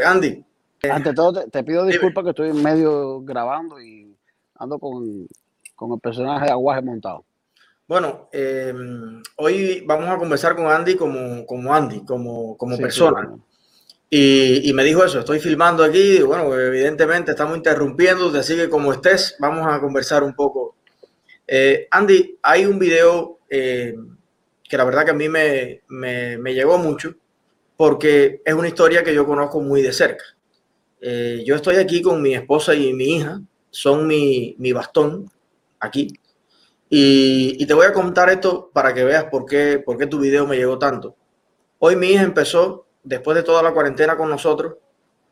[0.00, 0.44] Andy.
[0.90, 4.16] Ante todo, te, pido disculpas que estoy medio grabando y
[4.56, 5.28] ando con,
[5.76, 7.24] con el personaje de Aguaje montado.
[7.86, 8.72] Bueno, eh,
[9.36, 13.36] hoy vamos a conversar con Andy como, como Andy, como, como persona.
[14.08, 18.92] Y, y, me dijo eso, estoy filmando aquí, bueno, evidentemente estamos interrumpiendo, así que como
[18.92, 20.76] estés, vamos a conversar un poco.
[21.46, 23.94] Eh, Andy, hay un video eh,
[24.62, 27.14] que la verdad que a mí me, me, me llegó mucho,
[27.82, 30.22] porque es una historia que yo conozco muy de cerca.
[31.00, 33.40] Eh, yo estoy aquí con mi esposa y mi hija,
[33.70, 35.28] son mi, mi bastón
[35.80, 36.14] aquí.
[36.88, 40.46] Y, te voy a contar esto para que veas por qué, por qué tu video
[40.46, 41.16] me llegó tanto.
[41.80, 44.76] Hoy mi hija empezó, después de toda la cuarentena con nosotros,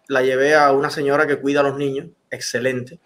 [0.08, 2.98] la llevé a una señora que cuida a los niños, excelente,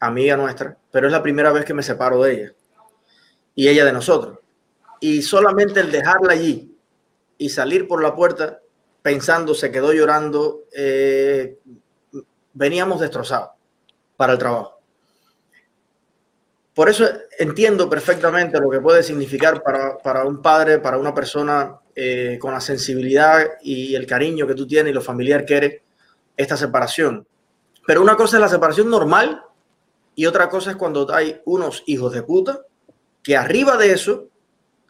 [0.00, 2.52] amiga nuestra, pero es la primera vez que me separo de ella
[3.54, 4.40] y ella de nosotros.
[4.98, 6.76] Y solamente el dejarla allí
[7.38, 8.58] y salir por la puerta
[9.02, 11.58] pensando, se quedó llorando, eh,
[12.52, 13.50] veníamos destrozados
[14.16, 14.78] para el trabajo.
[16.74, 17.06] Por eso
[17.38, 22.54] entiendo perfectamente lo que puede significar para, para un padre, para una persona eh, con
[22.54, 25.82] la sensibilidad y el cariño que tú tienes y lo familiar que eres,
[26.34, 27.26] esta separación.
[27.86, 29.42] Pero una cosa es la separación normal
[30.14, 32.60] y otra cosa es cuando hay unos hijos de puta
[33.22, 34.28] que arriba de eso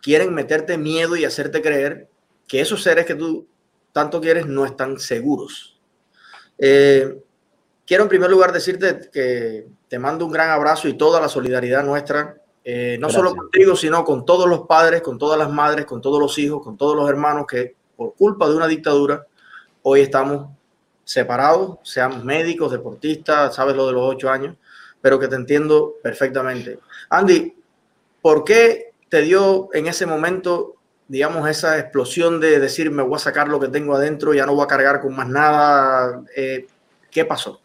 [0.00, 2.08] quieren meterte miedo y hacerte creer
[2.46, 3.48] que esos seres que tú
[3.92, 5.78] tanto quieres no están seguros.
[6.58, 7.22] Eh,
[7.86, 11.84] quiero en primer lugar decirte que te mando un gran abrazo y toda la solidaridad
[11.84, 13.22] nuestra, eh, no Gracias.
[13.22, 16.62] solo contigo, sino con todos los padres, con todas las madres, con todos los hijos,
[16.62, 19.26] con todos los hermanos que por culpa de una dictadura
[19.82, 20.48] hoy estamos
[21.04, 24.56] separados, seamos médicos, deportistas, sabes lo de los ocho años,
[25.00, 26.78] pero que te entiendo perfectamente.
[27.10, 27.54] Andy,
[28.20, 30.76] ¿por qué te dio en ese momento
[31.08, 34.54] digamos, esa explosión de decir, me voy a sacar lo que tengo adentro, ya no
[34.54, 36.22] voy a cargar con más nada.
[36.36, 36.66] Eh,
[37.10, 37.60] ¿Qué pasó?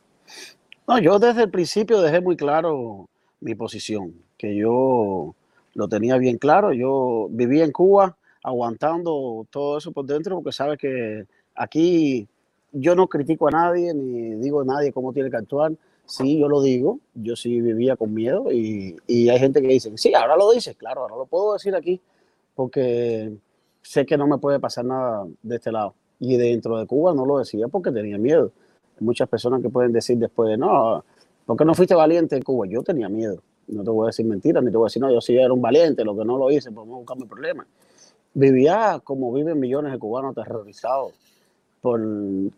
[0.87, 3.07] No, yo desde el principio dejé muy claro
[3.41, 5.35] mi posición, que yo
[5.73, 6.73] lo tenía bien claro.
[6.73, 11.25] Yo vivía en Cuba aguantando todo eso por dentro, porque sabes que
[11.55, 12.27] aquí
[12.71, 15.73] yo no critico a nadie ni digo a nadie cómo tiene que actuar.
[16.05, 19.91] Sí, yo lo digo, yo sí vivía con miedo y, y hay gente que dice,
[19.97, 21.99] sí, ahora lo dices, claro, ahora lo puedo decir aquí
[22.57, 23.37] porque
[23.83, 25.93] sé que no me puede pasar nada de este lado.
[26.19, 28.51] Y dentro de Cuba no lo decía porque tenía miedo.
[28.99, 31.05] Hay muchas personas que pueden decir después de, no,
[31.45, 32.65] ¿por qué no fuiste valiente en Cuba?
[32.67, 33.43] Yo tenía miedo.
[33.67, 35.53] No te voy a decir mentiras, ni te voy a decir, no, yo sí era
[35.53, 37.67] un valiente, lo que no lo hice, pues buscar mi problema.
[38.33, 41.13] Vivía como viven millones de cubanos aterrorizados
[41.79, 42.01] por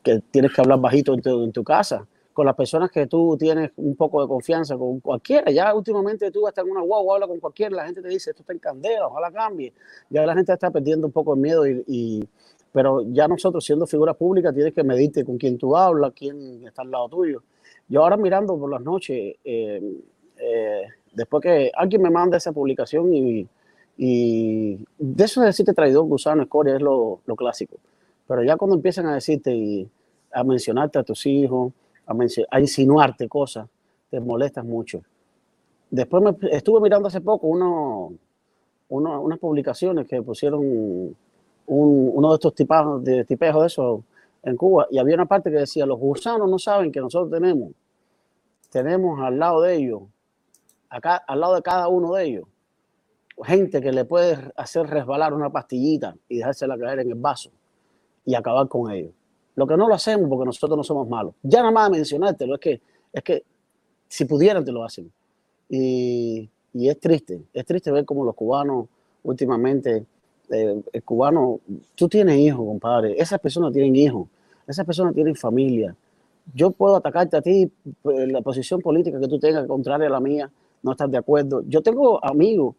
[0.01, 2.07] que tienes que hablar bajito en tu, en tu casa
[2.39, 5.51] con las personas que tú tienes un poco de confianza, con cualquiera.
[5.51, 8.44] Ya últimamente tú estás en una guagua, habla con cualquiera, la gente te dice, esto
[8.44, 9.73] está en candela, ojalá cambie.
[10.09, 12.23] Ya la gente está perdiendo un poco el miedo, y, y
[12.72, 16.81] pero ya nosotros siendo figuras públicas tienes que medirte con quién tú hablas, quién está
[16.81, 17.44] al lado tuyo.
[17.89, 20.01] Yo ahora mirando por las noches, eh,
[20.38, 23.45] eh, después que alguien me manda esa publicación y,
[23.97, 27.75] y de eso de decirte traidor, gusano, escoria, es lo, lo clásico.
[28.25, 29.89] Pero ya cuando empiezan a decirte y
[30.31, 31.73] a mencionarte a tus hijos,
[32.50, 33.68] a, insinuarte cosas,
[34.09, 35.02] te molestas mucho.
[35.90, 38.14] Después me estuve mirando hace poco uno,
[38.90, 41.16] uno, unas publicaciones que pusieron un,
[41.68, 44.03] uno de estos tipajos, de tipejos de eso
[44.44, 47.72] en Cuba y había una parte que decía, los gusanos no saben que nosotros tenemos,
[48.72, 50.02] tenemos al lado de ellos,
[50.90, 52.46] acá, al lado de cada uno de ellos,
[53.44, 57.52] gente que le puede hacer resbalar una pastillita y dejársela caer en el vaso
[58.26, 59.14] y acabar con ellos.
[59.55, 61.33] Lo que no lo hacemos porque nosotros no somos malos.
[61.43, 63.43] Ya nada más mencionártelo, es que, es que
[64.07, 65.11] si pudieran te lo hacen.
[65.69, 68.87] Y, y es triste, es triste ver cómo los cubanos
[69.23, 70.05] últimamente,
[70.49, 71.59] eh, el cubano,
[71.95, 74.27] tú tienes hijos, compadre, esas personas tienen hijos,
[74.67, 75.95] esas personas tienen familia.
[76.53, 77.71] Yo puedo atacarte a ti
[78.05, 80.49] en la posición política que tú tengas, contraria a la mía,
[80.81, 81.63] no estás de acuerdo.
[81.67, 82.75] Yo tengo amigos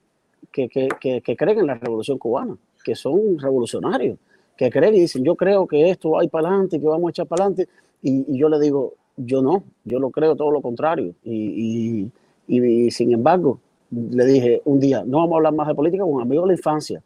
[0.50, 4.18] que, que, que creen en la revolución cubana, que son revolucionarios
[4.60, 7.26] que creen y dicen, yo creo que esto va para adelante, que vamos a echar
[7.26, 7.66] para adelante,
[8.02, 11.14] y, yo le digo, yo no, yo lo creo todo lo contrario.
[11.24, 12.10] Y,
[12.46, 13.58] y, sin embargo,
[13.90, 16.58] le dije un día, no vamos a hablar más de política con amigos de la
[16.58, 17.02] infancia,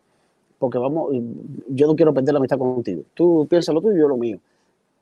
[0.58, 1.12] porque vamos,
[1.69, 3.02] yo no quiero perder la amistad contigo.
[3.14, 4.40] Tú piensas lo tuyo y yo lo mío.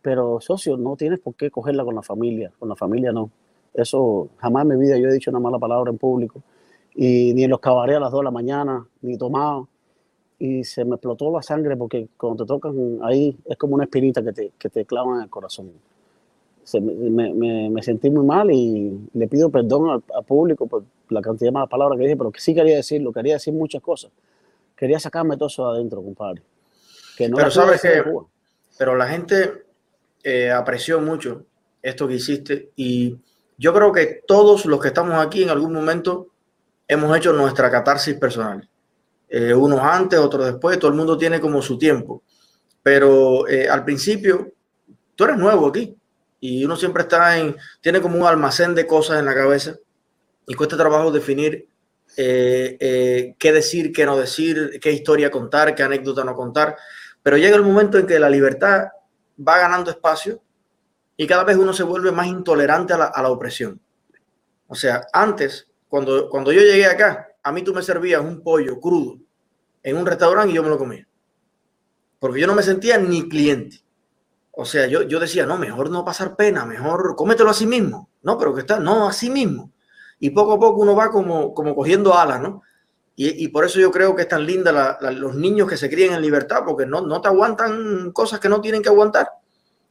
[0.02, 3.30] Pero, socio, no tienes por qué cogerla con la familia, con la familia no.
[3.72, 6.42] Eso jamás en mi vida yo he dicho una mala palabra en público,
[6.94, 9.68] y ni en los cabarets a las 2 de la mañana, ni tomado
[10.42, 14.24] y se me explotó la sangre porque cuando te tocan ahí es como una espinita
[14.24, 15.70] que te, que te clavan en el corazón.
[16.64, 20.82] Se, me, me, me, sentí muy mal y le pido perdón al, al, público por
[21.10, 23.80] la cantidad de malas palabras que dije, pero que sí quería decirlo, quería decir muchas
[23.82, 24.10] cosas.
[24.74, 26.42] Quería sacarme todo eso de adentro, compadre.
[27.16, 28.02] Que no pero sabes que,
[28.76, 29.64] pero la gente,
[30.24, 31.44] eh, apreció mucho
[31.80, 33.16] esto que hiciste y
[33.58, 36.26] yo creo que todos los que estamos aquí en algún momento
[36.88, 38.68] hemos hecho nuestra catarsis personal.
[39.34, 42.22] Eh, unos antes, otros después, todo el mundo tiene como su tiempo.
[42.82, 44.52] Pero eh, al principio,
[45.14, 45.96] tú eres nuevo aquí
[46.38, 49.76] y uno siempre está en, tiene como un almacén de cosas en la cabeza
[50.46, 51.66] y cuesta trabajo definir
[52.14, 56.76] qué decir, qué no decir, qué historia contar, qué anécdota no contar.
[57.22, 58.88] Pero llega el momento en que la libertad
[59.48, 60.42] va ganando espacio
[61.16, 63.80] y cada vez uno se vuelve más intolerante a la, opresión.
[64.66, 68.78] O sea, antes, cuando, cuando yo llegué acá, a mí tú me servías un pollo
[68.78, 69.21] crudo
[69.82, 71.06] en un restaurante y yo me lo comía.
[72.18, 73.82] Porque yo no me sentía ni cliente.
[74.52, 78.10] O sea, yo, yo decía, no, mejor no pasar pena, mejor cómetelo a sí mismo.
[78.22, 79.72] No, pero que está, no, a sí mismo.
[80.20, 82.62] Y poco a poco uno va como, como cogiendo alas, ¿no?
[83.14, 86.22] Y, por eso yo creo que es tan linda los niños que se crían en
[86.22, 89.28] libertad, porque no, no te aguantan cosas que no tienen que aguantar.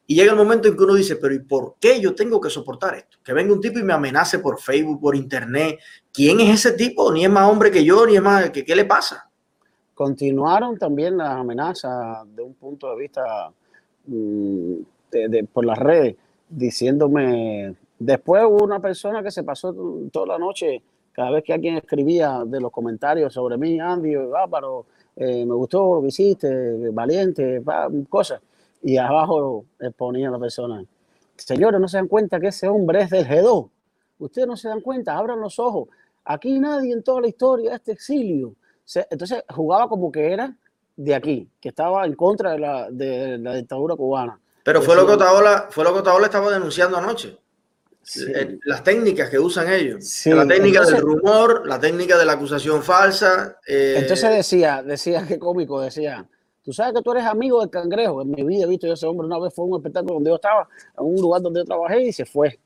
[0.08, 2.50] Y llega el momento en que uno dice, pero ¿y por qué yo tengo que
[2.50, 3.20] soportar esto?
[3.24, 5.80] Que venga un tipo y me amenace por Facebook, por internet.
[6.12, 7.14] ¿Quién es ese tipo?
[7.14, 8.50] Ni es más hombre que yo, ni es más...
[8.50, 9.31] ¿Qué, qué le pasa?
[10.02, 13.52] Continuaron también las amenazas de un punto de vista
[14.08, 14.74] mm,
[15.54, 16.16] por las redes,
[16.50, 17.76] diciéndome...
[18.00, 19.72] Después hubo una persona que se pasó
[20.12, 20.82] toda la noche
[21.12, 25.94] cada vez que alguien escribía de los comentarios sobre mí, Andy, Bárbaro, eh, me gustó
[25.94, 27.62] lo que hiciste, valiente,
[28.10, 28.42] cosas.
[28.82, 29.66] Y abajo
[29.96, 30.84] ponía la persona,
[31.36, 33.70] señores, no se dan cuenta que ese hombre es del G2.
[34.18, 35.90] Ustedes no se dan cuenta, abran los ojos.
[36.26, 38.56] Aquí nadie en toda la historia de este exilio.
[39.10, 40.56] Entonces jugaba como que era
[40.96, 44.40] de aquí, que estaba en contra de la, de la dictadura cubana.
[44.64, 47.38] Pero fue lo, que Otaola, fue lo que Otaola estaba denunciando anoche.
[48.28, 50.26] Eh, las técnicas que usan ellos.
[50.26, 53.58] La técnica del rumor, la técnica de la acusación falsa.
[53.66, 56.26] Eh, entonces decía, decía, qué cómico, decía,
[56.64, 58.22] tú sabes que tú eres amigo del cangrejo.
[58.22, 60.36] En mi vida he visto yo ese hombre una vez, fue un espectáculo donde yo
[60.36, 60.68] estaba,
[60.98, 62.60] en un lugar donde yo trabajé y se fue.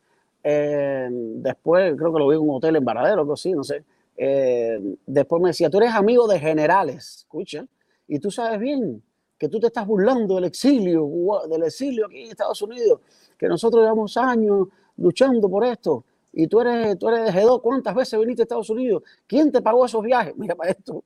[0.43, 3.83] Eh, después creo que lo vi en un hotel en Varadero, algo así, no sé.
[4.17, 7.65] Después me decía, tú eres amigo de generales, escucha,
[8.07, 9.03] y tú sabes bien
[9.37, 11.09] que tú te estás burlando del exilio,
[11.49, 13.01] del exilio aquí en Estados Unidos,
[13.37, 14.67] que nosotros llevamos años
[14.97, 16.05] luchando por esto.
[16.31, 19.03] Y tú eres, tú eres de G2, ¿cuántas veces viniste a Estados Unidos?
[19.25, 20.35] ¿Quién te pagó esos viajes?
[20.37, 21.03] Mira para esto,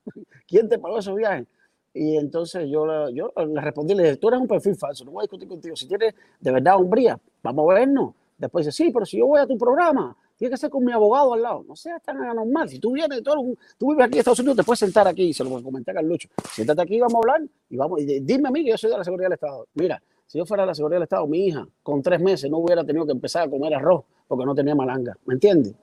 [0.47, 1.47] ¿quién te pagó esos viajes?
[1.93, 5.21] Y entonces yo, yo le respondí, le dije, tú eres un perfil falso, no voy
[5.21, 5.75] a discutir contigo.
[5.75, 8.13] Si tienes de verdad hombría, vamos a vernos.
[8.37, 10.93] Después dice, sí, pero si yo voy a tu programa, tiene que ser con mi
[10.93, 11.65] abogado al lado.
[11.67, 12.69] No seas tan anormal.
[12.69, 13.43] Si tú vienes, todo,
[13.77, 15.97] tú vives aquí en Estados Unidos, te puedes sentar aquí, se lo voy a comentar
[15.97, 16.29] a Lucho.
[16.53, 17.99] Siéntate aquí, vamos a hablar y vamos.
[17.99, 19.67] Y dime a mí que yo soy de la seguridad del Estado.
[19.73, 22.59] Mira, si yo fuera de la seguridad del Estado, mi hija con tres meses no
[22.59, 25.17] hubiera tenido que empezar a comer arroz porque no tenía malanga.
[25.25, 25.75] ¿Me entiendes?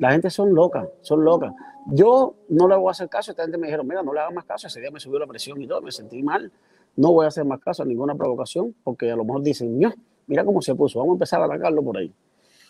[0.00, 1.54] La gente son locas, son locas.
[1.92, 3.30] Yo no le voy a hacer caso.
[3.30, 4.66] Esta gente me dijeron, mira, no le hagas más caso.
[4.66, 6.50] Ese día me subió la presión y todo, me sentí mal.
[6.96, 9.78] No voy a hacer más caso a ninguna provocación porque a lo mejor dicen,
[10.26, 12.12] mira cómo se puso, vamos a empezar a atacarlo por ahí.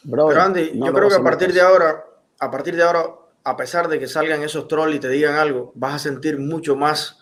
[0.08, 2.04] Pero Andy, yo creo que a partir de ahora,
[2.38, 3.06] a partir de ahora,
[3.44, 6.76] a pesar de que salgan esos trolls y te digan algo, vas a sentir mucho
[6.76, 7.18] más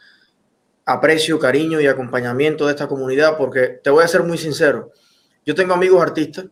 [0.85, 4.91] aprecio, cariño y acompañamiento de esta comunidad, porque te voy a ser muy sincero,
[5.45, 6.47] yo tengo amigos artistas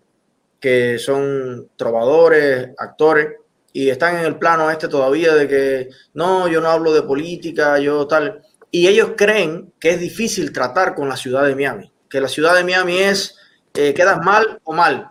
[0.60, 3.36] que son trovadores, actores,
[3.72, 7.78] y están en el plano este todavía de que no, yo no hablo de política,
[7.78, 12.20] yo tal, y ellos creen que es difícil tratar con la ciudad de Miami, que
[12.20, 13.36] la ciudad de Miami es,
[13.74, 15.10] eh, quedas mal o mal.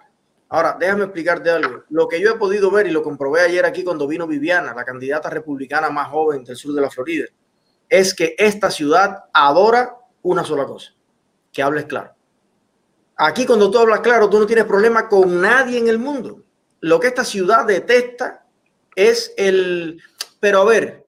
[0.50, 1.84] Ahora, déjame explicarte algo.
[1.90, 4.84] Lo que yo he podido ver y lo comprobé ayer aquí cuando vino Viviana, la
[4.84, 7.26] candidata republicana más joven del sur de la Florida,
[7.88, 10.92] es que esta ciudad adora una sola cosa,
[11.52, 12.14] que hables claro.
[13.16, 16.44] Aquí cuando tú hablas claro, tú no tienes problema con nadie en el mundo.
[16.80, 18.46] Lo que esta ciudad detesta
[18.96, 20.02] es el...
[20.40, 21.06] Pero a ver,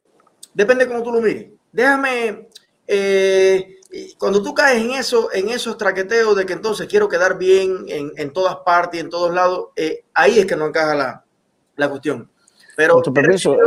[0.54, 1.52] depende cómo tú lo mires.
[1.72, 2.50] Déjame...
[2.86, 3.81] Eh,
[4.18, 8.32] cuando tú caes en eso, en esos traqueteos de que entonces quiero quedar bien en,
[8.32, 11.26] todas partes y en todos lados, eh, ahí es que no encaja la,
[11.76, 12.30] la cuestión.
[12.76, 13.58] Pero, con tu permiso,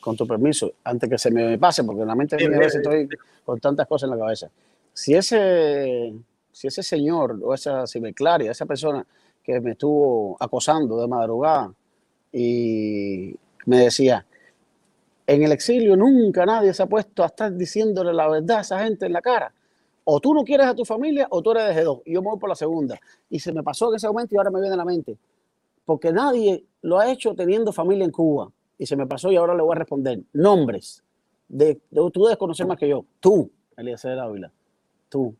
[0.00, 3.08] con tu permiso, antes que se me pase, porque en la mente a veces estoy
[3.44, 4.50] con tantas cosas en la cabeza.
[4.92, 6.12] Si ese,
[6.50, 9.06] si ese señor o esa ciberclaria, esa persona
[9.42, 11.72] que me estuvo acosando de madrugada
[12.32, 14.26] y me decía,
[15.26, 18.84] en el exilio nunca nadie se ha puesto a estar diciéndole la verdad a esa
[18.84, 19.52] gente en la cara.
[20.04, 22.02] O tú no quieres a tu familia o tú eres de G2.
[22.04, 23.00] Y yo me voy por la segunda.
[23.30, 25.16] Y se me pasó en ese momento y ahora me viene a la mente.
[25.86, 29.54] Porque nadie lo ha hecho teniendo familia en Cuba y se me pasó y ahora
[29.54, 30.20] le voy a responder.
[30.34, 31.02] Nombres.
[31.48, 31.80] De,
[32.12, 33.04] tú debes conocer más que yo.
[33.20, 34.52] Tú, Eliezer Ávila.
[35.08, 35.34] Tú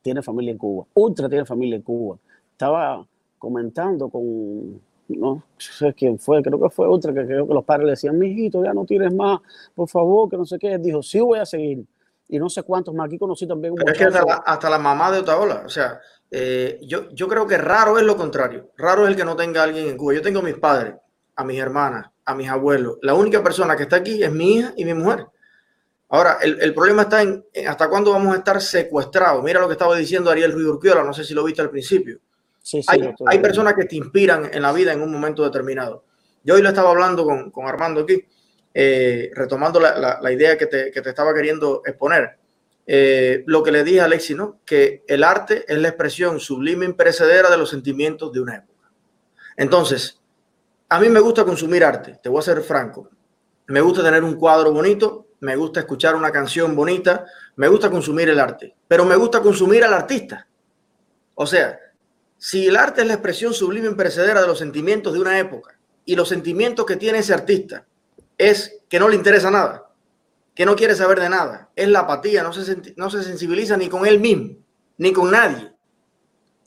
[0.00, 0.86] tienes familia en Cuba.
[0.94, 2.18] Ultra tiene familia en Cuba.
[2.52, 3.06] Estaba
[3.38, 7.84] comentando con, no sé quién fue, creo que fue Ultra, que creo que los padres
[7.84, 9.40] le decían, mijito, ya no tienes más,
[9.74, 10.72] por favor, que no sé qué.
[10.74, 11.84] Él dijo, sí voy a seguir.
[12.28, 13.06] Y no sé cuántos más.
[13.06, 15.68] Aquí conocí también un Pero es que hasta la, hasta la, mamá de Otaola, o
[15.68, 18.72] sea, Eh, yo, yo creo que raro es lo contrario.
[18.76, 20.14] Raro es el que no tenga alguien en Cuba.
[20.14, 20.94] Yo tengo a mis padres,
[21.36, 22.98] a mis hermanas, a mis abuelos.
[23.02, 25.26] La única persona que está aquí es mi hija y mi mujer.
[26.08, 29.42] Ahora, el, problema está en, hasta cuándo vamos a estar secuestrados.
[29.42, 32.20] Mira lo que estaba diciendo Ariel Ruiz Urquiola, no sé si lo viste al principio.
[33.26, 36.04] Hay, personas que te inspiran en la vida en un momento determinado.
[36.42, 38.24] Yo hoy lo estaba hablando con, Armando aquí,
[38.74, 42.38] eh, retomando la, idea que te, estaba queriendo exponer.
[42.88, 44.60] Eh, lo que le dije a Alexi, ¿no?
[44.64, 48.90] Que el arte es la expresión sublime imperecedera de los sentimientos de una época.
[49.56, 50.20] Entonces,
[50.88, 53.10] a mí me gusta consumir arte, te voy a ser franco.
[53.68, 58.28] Me gusta tener un cuadro bonito, me gusta escuchar una canción bonita, me gusta consumir
[58.28, 60.46] el arte, pero me gusta consumir al artista.
[61.34, 61.78] O sea,
[62.38, 66.16] si el arte es la expresión sublime imperecedera de los sentimientos de una época y
[66.16, 67.86] los sentimientos que tiene ese artista
[68.38, 69.90] es que no le interesa nada,
[70.54, 73.88] que no quiere saber de nada, es la apatía, no se, no se sensibiliza ni
[73.88, 74.56] con él mismo,
[74.98, 75.72] ni con nadie.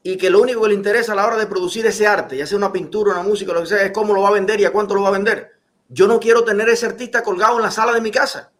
[0.01, 2.47] Y que lo único que le interesa a la hora de producir ese arte, ya
[2.47, 4.65] sea una pintura, una música, lo que sea, es cómo lo va a vender y
[4.65, 5.51] a cuánto lo va a vender.
[5.89, 8.51] Yo no quiero tener ese artista colgado en la sala de mi casa.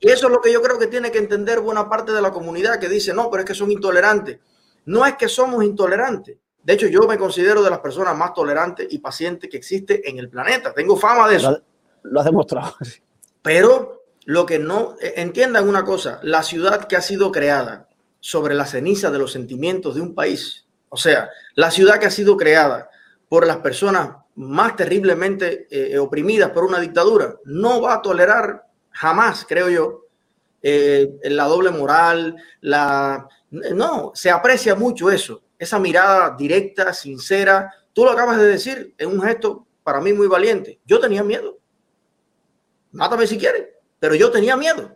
[0.00, 2.30] Y eso es lo que yo creo que tiene que entender buena parte de la
[2.30, 4.38] comunidad que dice, no, pero es que son intolerantes.
[4.86, 6.38] No es que somos intolerantes.
[6.62, 10.18] De hecho, yo me considero de las personas más tolerantes y pacientes que existe en
[10.18, 10.72] el planeta.
[10.74, 11.62] Tengo fama de eso.
[12.02, 12.74] Lo, has demostrado.
[13.42, 17.88] Pero lo que no, e, entiendan una cosa, la ciudad que ha sido creada
[18.18, 22.10] sobre la ceniza de los sentimientos de un país, o sea, la ciudad que ha
[22.10, 22.90] sido creada
[23.28, 29.44] por las personas más terriblemente eh, oprimidas por una dictadura, no va a tolerar jamás,
[29.48, 30.05] creo yo,
[30.68, 33.28] eh, la doble moral, la...
[33.50, 37.72] No, se aprecia mucho eso, esa mirada directa, sincera.
[37.92, 40.80] Tú lo acabas de decir en un gesto para mí muy valiente.
[40.84, 41.58] Yo tenía miedo.
[42.90, 43.68] Mátame si quieres,
[44.00, 44.92] pero yo tenía miedo.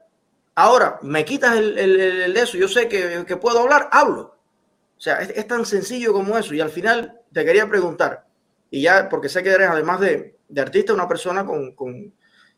[0.56, 4.36] Ahora, me quitas el, el, eso, yo sé que, que, puedo hablar, hablo.
[4.98, 6.52] O sea, es, tan sencillo como eso.
[6.52, 8.26] Y al final te quería preguntar,
[8.70, 12.12] y ya porque sé que eres además de, de artista, una persona con, con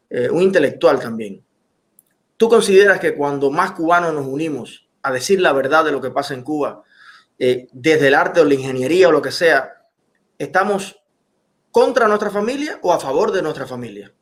[0.08, 1.44] eh, un intelectual también.
[2.42, 6.10] ¿Tú consideras que cuando más cubanos nos unimos a decir la verdad de lo que
[6.10, 6.82] pasa en Cuba,
[7.38, 9.86] eh, desde el arte o la ingeniería o lo que sea,
[10.36, 11.00] estamos
[11.70, 14.12] contra nuestra familia o a favor de nuestra familia?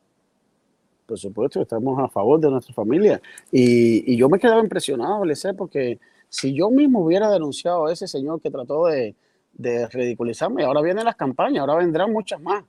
[1.07, 3.19] Por supuesto, estamos a favor de nuestra familia.
[3.51, 5.99] Y, yo me quedaba impresionado, sé porque
[6.29, 9.15] si yo mismo hubiera denunciado a ese señor que trató de,
[9.53, 12.63] de ridiculizarme, ahora vienen las campañas, ahora vendrán muchas más.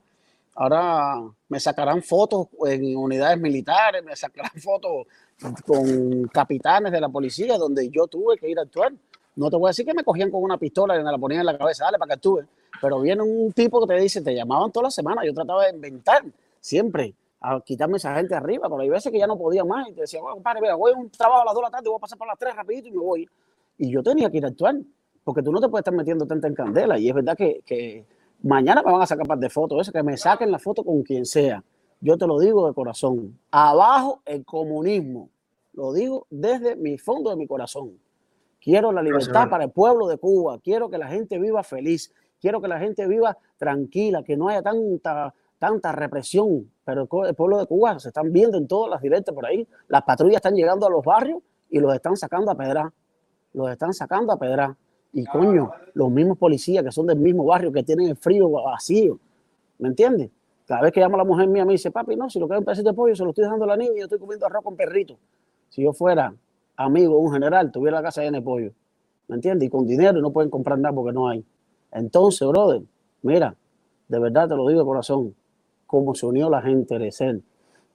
[0.55, 5.07] Ahora me sacarán fotos en unidades militares, me sacarán fotos
[5.65, 8.93] con capitanes de la policía donde yo tuve que ir a actuar.
[9.35, 11.41] No te voy a decir que me cogían con una pistola y me la ponían
[11.41, 12.41] en la cabeza, dale para que actúe.
[12.81, 15.71] Pero viene un tipo que te dice, te llamaban toda la semana, yo trataba de
[15.71, 16.23] inventar
[16.59, 19.93] siempre a quitarme esa gente arriba, pero hay veces que ya no podía más y
[19.93, 21.97] te decía, bueno, compadre, voy a un trabajo a las 2 de la tarde, voy
[21.97, 23.29] a pasar por las 3 rapidito y me voy.
[23.77, 24.75] Y yo tenía que ir a actuar,
[25.23, 26.97] porque tú no te puedes estar metiendo tanta en candela.
[26.97, 28.05] Y es verdad que, que
[28.43, 31.01] Mañana me van a sacar par de fotos, eso, que me saquen la foto con
[31.01, 31.63] quien sea.
[32.01, 33.39] Yo te lo digo de corazón.
[33.49, 35.29] Abajo el comunismo.
[35.73, 37.97] Lo digo desde mi fondo de mi corazón.
[38.61, 40.59] Quiero la libertad para el pueblo de Cuba.
[40.59, 42.13] Quiero que la gente viva feliz.
[42.39, 46.71] Quiero que la gente viva tranquila, que no haya tanta, tanta represión.
[46.85, 49.67] Pero el pueblo de Cuba se están viendo en todas las directas por ahí.
[49.87, 52.93] Las patrullas están llegando a los barrios y los están sacando a pedra.
[53.53, 54.77] Los están sacando a pedra.
[55.11, 59.19] Y coño, los mismos policías que son del mismo barrio que tienen el frío vacío.
[59.79, 60.31] ¿Me entiendes?
[60.65, 62.59] Cada vez que llama la mujer mía me dice, papi, no, si lo que es
[62.59, 64.45] un pedacito de pollo se lo estoy dejando a la niña y yo estoy comiendo
[64.45, 65.17] arroz con perrito.
[65.73, 66.35] Si yo fuera
[66.75, 68.71] amigo de un general, tuviera la casa llena de pollo.
[69.27, 69.65] ¿Me entiendes?
[69.65, 71.43] Y con dinero no pueden comprar nada porque no hay.
[71.91, 72.83] Entonces, brother,
[73.23, 73.55] mira,
[74.07, 75.35] de verdad te lo digo de corazón,
[75.87, 77.41] cómo se unió la gente de ser,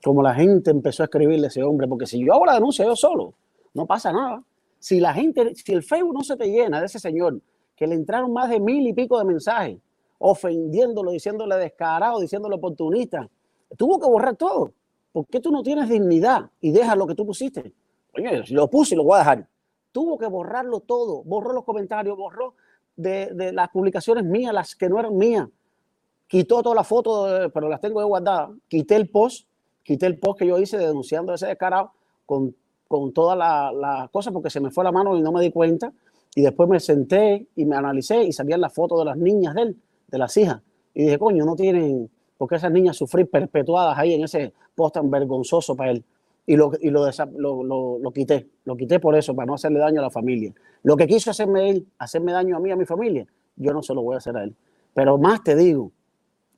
[0.03, 2.85] cómo la gente empezó a escribirle a ese hombre, porque si yo hago la denuncia
[2.85, 3.35] yo solo,
[3.75, 4.43] no pasa nada.
[4.81, 7.41] Si la gente, si el Facebook no se te llena de ese señor,
[7.77, 9.79] que le entraron más de mil y pico de mensajes,
[10.19, 13.31] ofendiéndolo, diciéndole descarado, diciéndole oportunista,
[13.77, 14.73] tuvo que borrar todo.
[15.13, 17.73] ¿Por qué tú no tienes dignidad y dejas lo que tú pusiste?
[18.15, 19.49] Oye, lo puse y lo voy a dejar.
[19.93, 22.55] Tuvo que borrarlo todo, borró los comentarios, borró
[22.97, 25.49] de, las publicaciones mías, las que no eran mías.
[26.27, 28.51] Quitó todas las fotos, pero las tengo guardadas.
[28.69, 29.49] Quité el post,
[29.83, 31.93] quité el post que yo hice denunciando ese descarado
[32.27, 32.55] con
[32.89, 35.93] con todas las cosas porque se me fue la mano y no me di cuenta.
[36.35, 39.63] Y después me senté y me analicé y salían las fotos de las niñas de
[39.63, 39.77] él,
[40.09, 40.63] de las hijas.
[40.95, 45.11] Y dije, coño, no tienen porque esas niñas sufrir perpetuadas ahí en ese post tan
[45.11, 46.05] vergonzoso para él.
[46.47, 47.05] Y, lo, y lo,
[47.37, 50.55] lo, lo, quité, lo quité por eso, para no hacerle daño a la familia.
[50.83, 53.27] Lo que quiso hacerme él, hacerme daño a mí, a mi familia,
[53.57, 54.57] yo no se lo voy a hacer a él.
[54.95, 55.93] Pero más te digo,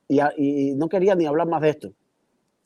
[0.07, 1.91] y, y no quería ni hablar más de esto,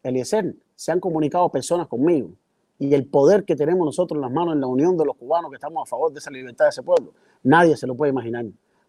[0.03, 2.29] Eliezer, se han comunicado personas conmigo
[2.77, 5.50] y el poder que tenemos nosotros en las manos en la unión de los cubanos
[5.50, 7.13] que estamos a favor de esa libertad de ese pueblo.
[7.43, 8.45] Nadie se lo puede imaginar.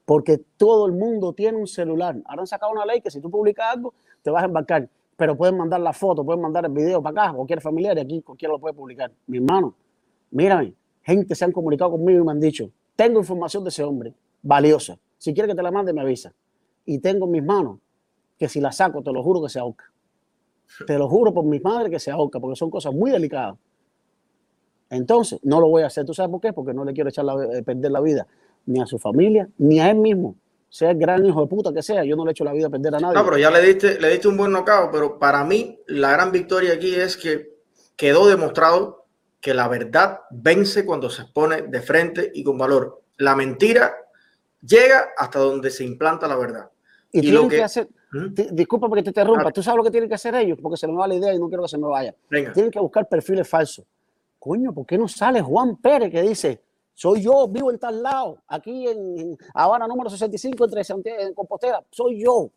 [0.06, 2.16] Porque todo el mundo tiene un celular.
[2.24, 4.88] Ahora han sacado una ley que si tú publicas algo, te vas a embarcar.
[5.16, 8.22] Pero pueden mandar la foto, pueden mandar el video para acá, cualquier familiar, y aquí
[8.22, 9.10] cualquiera lo puede publicar.
[9.26, 9.74] Mi hermano,
[10.30, 14.14] mírame, gente se han comunicado conmigo y me han dicho, tengo información de ese hombre,
[14.42, 14.96] valiosa.
[15.18, 16.32] Si quieres que te la mande, me avisa.
[16.84, 17.78] Y tengo en mis manos
[18.38, 19.90] que si la saco, te lo juro que se ahorca.
[20.86, 23.56] Te lo juro por mi madre que se ahorca, porque son cosas muy delicadas.
[24.88, 26.04] Entonces, no lo voy a hacer.
[26.04, 26.52] ¿Tú sabes por qué?
[26.52, 28.26] Porque no le quiero echar eh, perder la vida
[28.66, 30.36] ni a su familia, ni a él mismo.
[30.68, 32.70] Sea el gran hijo de puta que sea, yo no le echo la vida a
[32.70, 33.14] perder a nadie.
[33.14, 36.32] No, pero ya le diste, le diste un buen knockout, pero para mí la gran
[36.32, 37.56] victoria aquí es que
[37.96, 39.06] quedó demostrado
[39.40, 43.02] que la verdad vence cuando se pone de frente y con valor.
[43.18, 43.94] La mentira
[44.60, 46.68] llega hasta donde se implanta la verdad.
[47.12, 48.34] Y, tienen que, hacer, ¿Mm?
[48.52, 50.94] disculpa porque te interrumpa, tú sabes lo que tienen que hacer ellos, porque se me
[50.94, 52.14] va la idea y no quiero que se me vaya.
[52.28, 53.86] Tienen que buscar perfiles falsos.
[54.38, 56.62] Coño, ¿por qué no sale Juan Pérez que dice,
[56.96, 60.82] soy yo, vivo en tal lado, aquí en, Habana número 65, entre
[61.22, 62.50] en Compostela, soy yo.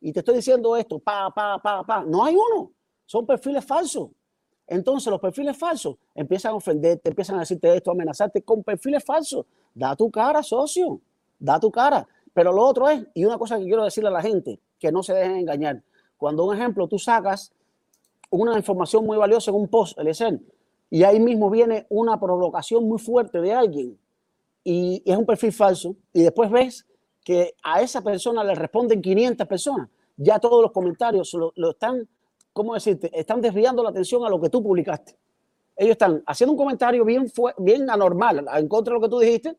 [0.00, 2.04] Y te estoy diciendo esto, pa, pa, pa, pa.
[2.04, 2.72] No hay uno,
[3.06, 4.10] son perfiles falsos.
[4.66, 9.46] Entonces los perfiles falsos empiezan a ofenderte, empiezan a decirte esto, amenazarte con perfiles falsos.
[9.72, 11.00] Da tu cara, socio,
[11.38, 12.04] da tu cara.
[12.32, 15.04] Pero lo otro es, y una cosa que quiero decirle a la gente, que no
[15.04, 15.80] se dejen engañar.
[16.16, 17.52] Cuando un ejemplo tú sacas
[18.28, 20.08] una información muy valiosa en un post, el
[20.94, 23.98] y ahí mismo viene una provocación muy fuerte de alguien
[24.62, 26.86] y, es un perfil falso y después ves
[27.24, 32.08] que a esa persona le responden 500 personas, ya todos los comentarios lo, están,
[32.52, 33.10] ¿cómo decirte?
[33.12, 35.16] Están desviando la atención a lo que tú publicaste.
[35.74, 37.26] Ellos están haciendo un comentario bien,
[37.58, 39.56] bien anormal en contra de lo que tú dijiste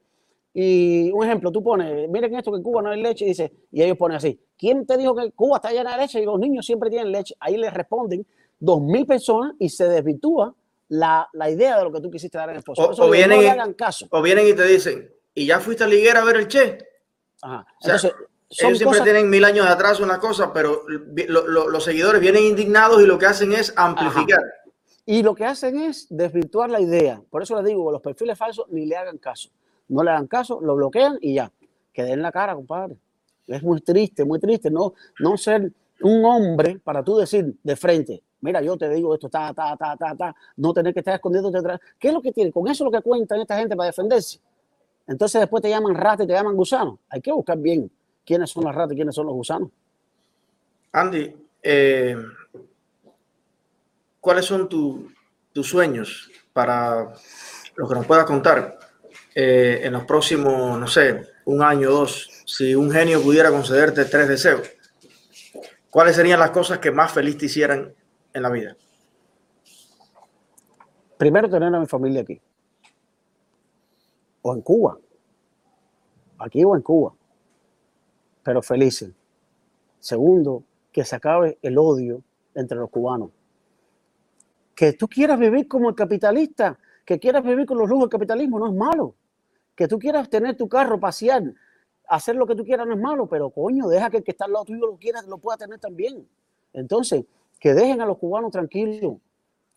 [0.53, 3.51] y un ejemplo, tú pones, miren esto que en Cuba no hay leche, y dice,
[3.73, 6.39] y ellos ponen así, ¿quién te dijo que Cuba está llena de leche y los
[6.39, 7.35] niños siempre tienen leche?
[7.41, 8.25] Ahí les responden
[8.57, 10.55] dos mil personas y se desvirtúa
[10.89, 12.81] la, la, idea de lo que tú quisiste dar en el post.
[12.99, 14.07] O, vienen, y, caso.
[14.11, 16.77] o vienen y te dicen, ¿y ya fuiste a Liguera a ver el Che?
[17.41, 17.65] Ajá.
[17.81, 18.13] Entonces,
[18.49, 23.05] ellos siempre tienen mil años de atrás una cosa, pero los seguidores vienen indignados y
[23.05, 24.41] lo que hacen es amplificar.
[25.05, 27.21] Y lo que hacen es desvirtuar la idea.
[27.29, 29.50] Por eso les digo, los perfiles falsos ni le hagan caso.
[29.87, 31.51] No le hagan caso, lo bloquean y ya.
[31.93, 32.98] Que den la cara, compadre.
[33.48, 35.71] Es muy triste, muy triste no, no ser
[36.01, 39.96] un hombre para tú decir de frente, mira, yo te digo esto, ta, ta, ta,
[39.98, 41.79] ta, no tener que estar escondiendo detrás.
[42.00, 42.51] ¿Qué es lo que tiene?
[42.51, 44.40] Con eso es lo que cuentan esta gente para defenderse.
[45.08, 47.00] Entonces después te llaman rata y te llaman gusano.
[47.10, 47.92] Hay que buscar bien
[48.25, 49.70] quiénes son las ratas y quiénes son los gusanos.
[50.92, 52.16] Andy, eh,
[54.20, 57.14] ¿cuáles son tus sueños para
[57.75, 58.79] lo que nos puedas contar
[59.34, 62.44] eh, en los próximos, no sé, un año o dos?
[62.46, 64.62] Si un genio pudiera concederte tres deseos,
[65.90, 67.94] ¿cuáles serían las cosas que más feliz te hicieran
[68.35, 68.77] en la vida?
[71.17, 72.39] Primero, tener a mi familia aquí.
[74.41, 75.00] O en Cuba.
[76.37, 77.13] Aquí o en Cuba.
[78.43, 79.11] Pero felices.
[80.00, 82.21] Segundo, que se acabe el odio
[82.53, 83.31] entre los cubanos.
[84.75, 88.59] Que tú quieras vivir como el capitalista, que quieras vivir con los lujos del capitalismo,
[88.59, 89.15] no es malo.
[89.75, 91.41] Que tú quieras tener tu carro, pasear,
[92.07, 94.45] hacer lo que tú quieras no es malo, pero coño, deja que el que está
[94.45, 96.27] al lado tuyo lo quiera, lo pueda tener también.
[96.74, 97.25] Entonces,
[97.65, 99.15] que dejen a los cubanos tranquilos,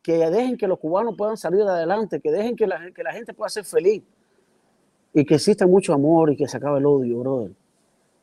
[0.03, 3.33] que dejen que los cubanos puedan salir adelante, que dejen que la, que la gente
[3.33, 4.03] pueda ser feliz
[5.15, 7.53] y que exista mucho amor y que se acabe el odio, brother.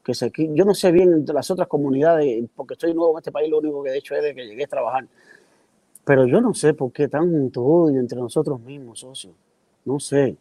[0.04, 3.32] Que se, yo no sé bien de las otras comunidades, porque estoy nuevo en este
[3.32, 5.08] país, lo único que he hecho es que llegué a trabajar.
[6.04, 9.34] Pero yo no sé por qué tanto odio entre nosotros mismos, socios.
[9.84, 10.38] No sé.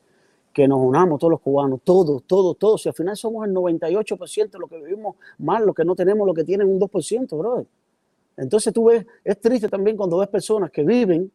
[0.53, 2.85] Que nos unamos todos los cubanos, todos, todos, todos.
[2.85, 6.27] Y al final somos el 98% de lo que vivimos mal, lo que no tenemos,
[6.27, 7.67] lo que tienen un 2%, brother.
[8.37, 11.31] Entonces tú ves, es triste también cuando ves personas que viven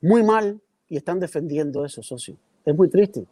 [0.00, 2.36] muy mal y están defendiendo eso, socio.
[2.64, 3.24] Es muy triste.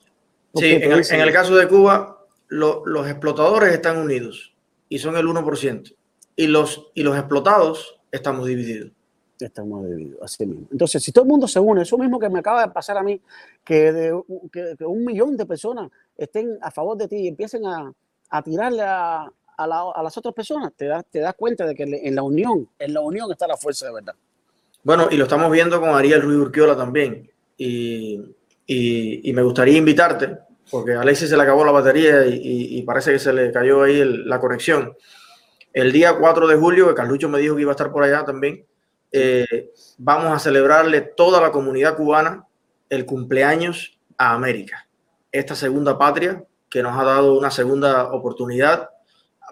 [0.55, 4.55] Sí, en el, caso de Cuba, los explotadores están unidos
[4.89, 5.95] y son el 1%.
[6.37, 8.93] Y los, y los explotados estamos divididos.
[9.39, 10.67] Estamos divididos, así mismo.
[10.71, 13.03] Entonces, si todo el mundo se une, eso mismo que me acaba de pasar a
[13.03, 13.21] mí,
[13.65, 17.93] que, de, que, un millón de personas estén a favor de ti y empiecen a,
[18.31, 22.15] a tirarle a, a, las otras personas, te das, te das cuenta de que en
[22.15, 24.15] la unión, en la unión está la fuerza de verdad.
[24.85, 27.31] Bueno, y lo estamos viendo con Ariel Ruiz Urquiola también.
[27.57, 28.23] Y,
[28.67, 30.39] y, me gustaría invitarte,
[30.71, 34.05] porque a Alexis se le acabó la batería y, parece que se le cayó ahí
[34.05, 34.95] la conexión.
[35.73, 38.25] El día 4 de julio, que Carlucho me dijo que iba a estar por allá
[38.25, 38.65] también,
[39.11, 42.47] eh, vamos a celebrarle toda la comunidad cubana
[42.89, 44.87] el cumpleaños a América.
[45.33, 48.91] Esta segunda patria que nos ha dado una segunda oportunidad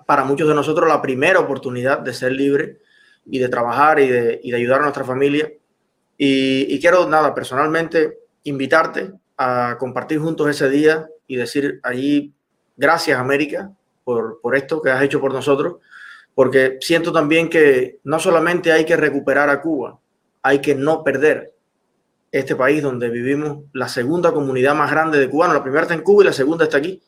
[0.06, 2.78] para muchos de nosotros la primera oportunidad de ser libre
[3.26, 5.52] y de trabajar y de, ayudar a nuestra familia.
[6.16, 12.32] Y, quiero, nada, personalmente invitarte a compartir juntos ese día y decir allí
[12.76, 13.70] gracias América
[14.04, 15.76] por, por esto que has hecho por nosotros,
[16.34, 19.98] porque siento también que no solamente hay que recuperar a Cuba,
[20.42, 21.52] hay que no perder
[22.30, 25.56] este país donde vivimos la segunda comunidad más grande de cubanos.
[25.56, 27.02] La primera está en Cuba y la segunda está aquí.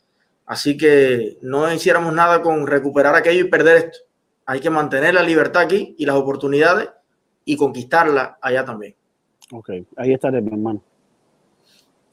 [0.49, 3.99] Así que no hiciéramos nada con recuperar aquello y perder esto.
[4.47, 6.89] Hay que mantener la libertad aquí y las oportunidades
[7.45, 8.95] y conquistarla allá también.
[9.53, 10.81] Ok, ahí estaré, mi hermano.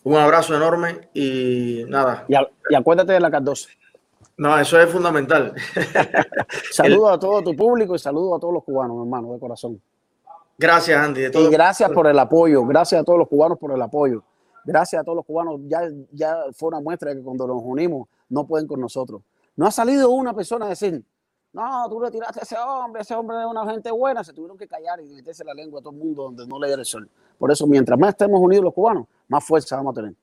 [0.03, 2.25] Un abrazo enorme y nada.
[2.27, 3.45] Y, acuérdate de la CAT
[4.35, 5.53] No, eso es fundamental.
[6.71, 9.81] saludo a todo tu público y saludo a todos los cubanos, mi hermano, de corazón.
[10.57, 11.21] Gracias, Andy.
[11.21, 12.65] De todo y gracias por el apoyo.
[12.65, 14.23] Gracias a todos los cubanos por el apoyo.
[14.65, 15.61] Gracias a todos los cubanos.
[15.69, 19.21] Ya, ya fue una muestra de que cuando nos unimos no pueden con nosotros.
[19.55, 21.03] No ha salido una persona a decir,
[21.53, 24.23] no, tú le tiraste a ese hombre, ese hombre es una gente buena.
[24.23, 26.67] Se tuvieron que callar y meterse la lengua a todo el mundo donde no le
[26.67, 27.09] diera el sol.
[27.37, 30.13] Por eso, mientras más estemos unidos los cubanos, más fuerza vamos a tener.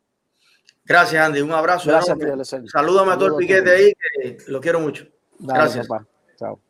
[0.84, 1.40] Gracias, Andy.
[1.40, 1.88] Un abrazo.
[1.88, 5.06] Gracias, Salúdame a todo el piquete ahí, que lo quiero mucho.
[5.38, 5.86] Gracias.
[5.86, 6.06] Papá.
[6.36, 6.60] Chao.